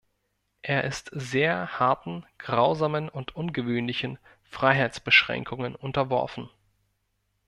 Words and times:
Er 0.63 0.83
ist 0.83 1.11
sehr 1.13 1.77
harten, 1.79 2.25
grausamen 2.39 3.07
und 3.07 3.35
ungewöhnlichen 3.35 4.17
Freiheitsbeschränkungen 4.41 5.75
unterworfen. 5.75 6.49